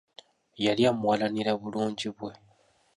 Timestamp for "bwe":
2.17-2.31